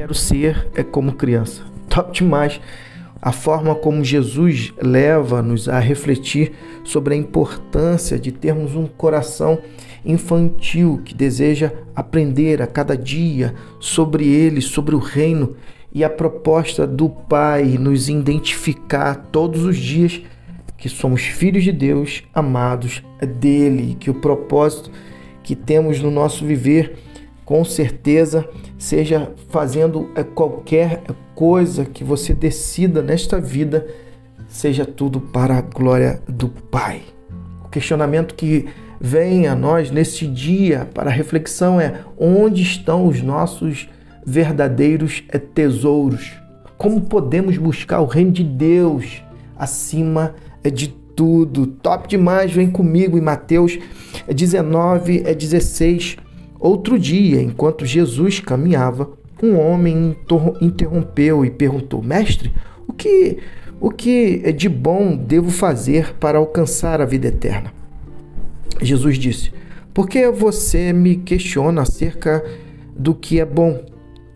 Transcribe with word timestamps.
quero 0.00 0.14
ser 0.14 0.66
é 0.74 0.82
como 0.82 1.12
criança. 1.12 1.60
Top 1.90 2.10
demais 2.10 2.58
a 3.20 3.32
forma 3.32 3.74
como 3.74 4.02
Jesus 4.02 4.72
leva-nos 4.80 5.68
a 5.68 5.78
refletir 5.78 6.52
sobre 6.82 7.12
a 7.12 7.16
importância 7.18 8.18
de 8.18 8.32
termos 8.32 8.74
um 8.74 8.86
coração 8.86 9.58
infantil 10.02 11.02
que 11.04 11.12
deseja 11.12 11.70
aprender 11.94 12.62
a 12.62 12.66
cada 12.66 12.96
dia 12.96 13.54
sobre 13.78 14.26
ele, 14.26 14.62
sobre 14.62 14.94
o 14.94 14.98
reino 14.98 15.54
e 15.92 16.02
a 16.02 16.08
proposta 16.08 16.86
do 16.86 17.10
Pai 17.10 17.76
nos 17.78 18.08
identificar 18.08 19.28
todos 19.30 19.64
os 19.64 19.76
dias 19.76 20.22
que 20.78 20.88
somos 20.88 21.20
filhos 21.20 21.62
de 21.62 21.72
Deus, 21.72 22.22
amados 22.32 23.02
dele, 23.38 23.98
que 24.00 24.08
o 24.08 24.14
propósito 24.14 24.90
que 25.42 25.54
temos 25.54 26.00
no 26.00 26.10
nosso 26.10 26.46
viver 26.46 26.96
com 27.50 27.64
certeza 27.64 28.48
seja 28.78 29.32
fazendo 29.48 30.08
é, 30.14 30.22
qualquer 30.22 31.02
coisa 31.34 31.84
que 31.84 32.04
você 32.04 32.32
decida 32.32 33.02
nesta 33.02 33.40
vida, 33.40 33.88
seja 34.46 34.86
tudo 34.86 35.20
para 35.20 35.58
a 35.58 35.60
glória 35.60 36.22
do 36.28 36.48
Pai. 36.48 37.02
O 37.64 37.68
questionamento 37.68 38.36
que 38.36 38.68
vem 39.00 39.48
a 39.48 39.56
nós 39.56 39.90
neste 39.90 40.28
dia 40.28 40.88
para 40.94 41.10
reflexão 41.10 41.80
é: 41.80 42.02
onde 42.16 42.62
estão 42.62 43.04
os 43.08 43.20
nossos 43.20 43.88
verdadeiros 44.24 45.24
é, 45.28 45.36
tesouros? 45.36 46.30
Como 46.78 47.00
podemos 47.00 47.58
buscar 47.58 48.00
o 48.00 48.06
reino 48.06 48.30
de 48.30 48.44
Deus 48.44 49.24
acima 49.58 50.36
é, 50.62 50.70
de 50.70 50.86
tudo? 50.86 51.66
Top 51.66 52.06
demais, 52.06 52.52
vem 52.52 52.70
comigo 52.70 53.18
em 53.18 53.20
Mateus 53.20 53.76
19, 54.32 55.34
16 55.34 56.29
Outro 56.60 56.98
dia, 56.98 57.40
enquanto 57.40 57.86
Jesus 57.86 58.38
caminhava, 58.38 59.10
um 59.42 59.58
homem 59.58 60.14
interrompeu 60.60 61.42
e 61.42 61.50
perguntou: 61.50 62.02
Mestre, 62.02 62.52
o 62.86 62.92
que, 62.92 63.38
o 63.80 63.90
que 63.90 64.52
de 64.52 64.68
bom 64.68 65.16
devo 65.16 65.50
fazer 65.50 66.14
para 66.16 66.36
alcançar 66.36 67.00
a 67.00 67.06
vida 67.06 67.28
eterna? 67.28 67.72
Jesus 68.82 69.16
disse: 69.16 69.50
Por 69.94 70.06
que 70.06 70.30
você 70.30 70.92
me 70.92 71.16
questiona 71.16 71.80
acerca 71.80 72.44
do 72.94 73.14
que 73.14 73.40
é 73.40 73.46
bom? 73.46 73.82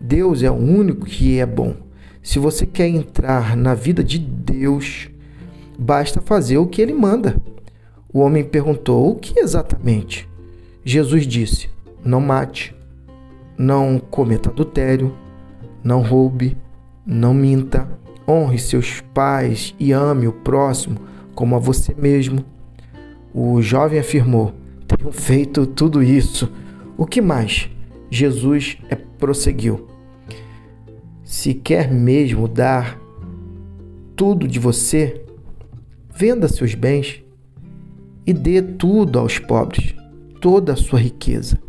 Deus 0.00 0.42
é 0.42 0.50
o 0.50 0.54
único 0.54 1.04
que 1.04 1.38
é 1.38 1.44
bom. 1.44 1.76
Se 2.22 2.38
você 2.38 2.64
quer 2.64 2.88
entrar 2.88 3.54
na 3.54 3.74
vida 3.74 4.02
de 4.02 4.18
Deus, 4.18 5.10
basta 5.78 6.22
fazer 6.22 6.56
o 6.56 6.66
que 6.66 6.80
ele 6.80 6.94
manda. 6.94 7.36
O 8.10 8.20
homem 8.20 8.42
perguntou: 8.42 9.10
O 9.10 9.16
que 9.16 9.38
exatamente? 9.38 10.26
Jesus 10.82 11.26
disse: 11.26 11.73
não 12.04 12.20
mate, 12.20 12.76
não 13.56 13.98
cometa 13.98 14.50
adultério, 14.50 15.16
não 15.82 16.02
roube, 16.02 16.56
não 17.06 17.32
minta, 17.32 17.88
honre 18.28 18.58
seus 18.58 19.00
pais 19.14 19.74
e 19.80 19.90
ame 19.92 20.28
o 20.28 20.32
próximo 20.32 20.98
como 21.34 21.56
a 21.56 21.58
você 21.58 21.94
mesmo. 21.94 22.44
O 23.32 23.60
jovem 23.62 23.98
afirmou: 23.98 24.52
Tenho 24.86 25.10
feito 25.10 25.66
tudo 25.66 26.02
isso. 26.02 26.52
O 26.96 27.06
que 27.06 27.20
mais? 27.20 27.70
Jesus 28.10 28.78
é, 28.90 28.94
prosseguiu: 28.94 29.88
Se 31.24 31.54
quer 31.54 31.90
mesmo 31.90 32.46
dar 32.46 33.00
tudo 34.14 34.46
de 34.46 34.58
você, 34.58 35.24
venda 36.14 36.48
seus 36.48 36.74
bens 36.74 37.22
e 38.26 38.32
dê 38.32 38.62
tudo 38.62 39.18
aos 39.18 39.38
pobres, 39.38 39.94
toda 40.40 40.74
a 40.74 40.76
sua 40.76 40.98
riqueza 41.00 41.63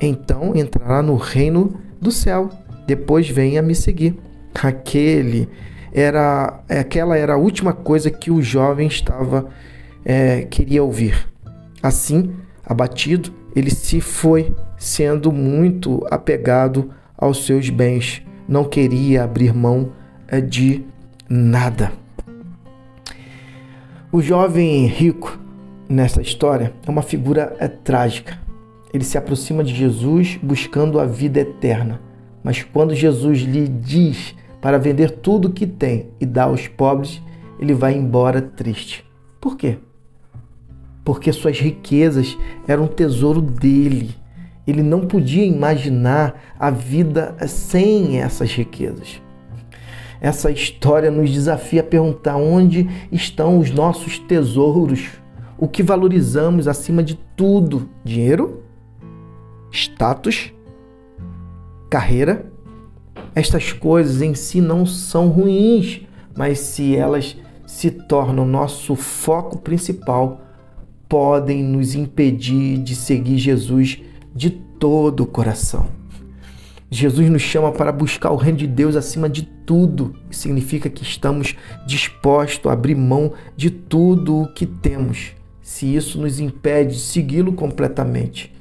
então 0.00 0.56
entrará 0.56 1.02
no 1.02 1.16
reino 1.16 1.78
do 2.00 2.10
céu. 2.10 2.48
Depois 2.86 3.28
venha 3.28 3.60
me 3.60 3.74
seguir. 3.74 4.16
Aquele 4.54 5.48
era, 5.92 6.62
aquela 6.68 7.16
era 7.16 7.34
a 7.34 7.36
última 7.36 7.72
coisa 7.72 8.10
que 8.10 8.30
o 8.30 8.42
jovem 8.42 8.88
estava 8.88 9.48
é, 10.04 10.42
queria 10.42 10.82
ouvir. 10.82 11.28
Assim, 11.82 12.32
abatido, 12.64 13.32
ele 13.54 13.70
se 13.70 14.00
foi, 14.00 14.54
sendo 14.78 15.30
muito 15.30 16.06
apegado 16.10 16.90
aos 17.16 17.44
seus 17.44 17.68
bens. 17.68 18.22
Não 18.48 18.64
queria 18.64 19.24
abrir 19.24 19.54
mão 19.54 19.92
é, 20.26 20.40
de 20.40 20.84
nada. 21.28 21.92
O 24.10 24.20
jovem 24.20 24.86
rico 24.86 25.38
nessa 25.88 26.20
história 26.20 26.72
é 26.86 26.90
uma 26.90 27.02
figura 27.02 27.54
é, 27.60 27.68
trágica 27.68 28.49
ele 28.92 29.04
se 29.04 29.16
aproxima 29.16 29.62
de 29.62 29.74
Jesus 29.74 30.38
buscando 30.42 30.98
a 30.98 31.06
vida 31.06 31.40
eterna. 31.40 32.00
Mas 32.42 32.62
quando 32.62 32.94
Jesus 32.94 33.40
lhe 33.40 33.68
diz 33.68 34.34
para 34.60 34.78
vender 34.78 35.10
tudo 35.10 35.48
o 35.48 35.52
que 35.52 35.66
tem 35.66 36.10
e 36.20 36.26
dar 36.26 36.44
aos 36.44 36.66
pobres, 36.68 37.22
ele 37.58 37.74
vai 37.74 37.94
embora 37.94 38.40
triste. 38.40 39.04
Por 39.40 39.56
quê? 39.56 39.78
Porque 41.04 41.32
suas 41.32 41.58
riquezas 41.58 42.36
eram 42.66 42.86
tesouro 42.86 43.40
dele. 43.40 44.14
Ele 44.66 44.82
não 44.82 45.06
podia 45.06 45.44
imaginar 45.44 46.54
a 46.58 46.70
vida 46.70 47.34
sem 47.46 48.20
essas 48.20 48.52
riquezas. 48.52 49.20
Essa 50.20 50.50
história 50.50 51.10
nos 51.10 51.30
desafia 51.30 51.80
a 51.80 51.84
perguntar 51.84 52.36
onde 52.36 52.88
estão 53.10 53.58
os 53.58 53.70
nossos 53.70 54.18
tesouros, 54.18 55.08
o 55.56 55.66
que 55.66 55.82
valorizamos 55.82 56.68
acima 56.68 57.02
de 57.02 57.18
tudo: 57.34 57.88
dinheiro? 58.04 58.62
Status, 59.70 60.52
carreira. 61.88 62.50
Estas 63.34 63.72
coisas 63.72 64.22
em 64.22 64.34
si 64.34 64.60
não 64.60 64.84
são 64.84 65.28
ruins, 65.28 66.02
mas 66.36 66.58
se 66.58 66.96
elas 66.96 67.36
se 67.66 67.90
tornam 67.90 68.44
nosso 68.44 68.96
foco 68.96 69.58
principal, 69.58 70.40
podem 71.08 71.62
nos 71.62 71.94
impedir 71.94 72.78
de 72.78 72.94
seguir 72.94 73.38
Jesus 73.38 74.00
de 74.34 74.50
todo 74.50 75.22
o 75.22 75.26
coração. 75.26 76.00
Jesus 76.90 77.30
nos 77.30 77.42
chama 77.42 77.70
para 77.70 77.92
buscar 77.92 78.32
o 78.32 78.36
reino 78.36 78.58
de 78.58 78.66
Deus 78.66 78.96
acima 78.96 79.28
de 79.28 79.42
tudo. 79.42 80.16
Significa 80.30 80.90
que 80.90 81.04
estamos 81.04 81.54
dispostos 81.86 82.68
a 82.68 82.72
abrir 82.72 82.96
mão 82.96 83.32
de 83.56 83.70
tudo 83.70 84.42
o 84.42 84.52
que 84.52 84.66
temos. 84.66 85.32
Se 85.62 85.94
isso 85.94 86.20
nos 86.20 86.40
impede 86.40 86.94
de 86.94 87.00
segui-lo 87.00 87.52
completamente, 87.52 88.52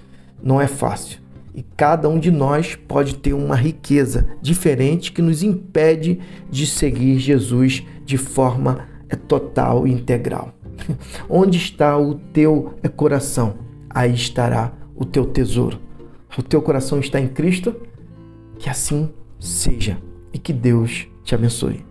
não 0.41 0.59
é 0.59 0.67
fácil. 0.67 1.19
E 1.53 1.63
cada 1.75 2.07
um 2.07 2.19
de 2.19 2.31
nós 2.31 2.75
pode 2.75 3.15
ter 3.15 3.33
uma 3.33 3.55
riqueza 3.55 4.27
diferente 4.41 5.11
que 5.11 5.21
nos 5.21 5.43
impede 5.43 6.19
de 6.49 6.65
seguir 6.65 7.17
Jesus 7.19 7.83
de 8.05 8.17
forma 8.17 8.87
é, 9.09 9.15
total 9.15 9.87
e 9.87 9.91
integral. 9.91 10.53
Onde 11.29 11.57
está 11.57 11.97
o 11.97 12.15
teu 12.15 12.75
é, 12.83 12.87
coração? 12.87 13.55
Aí 13.89 14.13
estará 14.13 14.71
o 14.95 15.03
teu 15.05 15.25
tesouro. 15.25 15.79
O 16.37 16.43
teu 16.43 16.61
coração 16.61 16.99
está 16.99 17.19
em 17.19 17.27
Cristo? 17.27 17.75
Que 18.57 18.69
assim 18.69 19.09
seja 19.39 19.97
e 20.31 20.37
que 20.37 20.53
Deus 20.53 21.07
te 21.23 21.33
abençoe. 21.33 21.88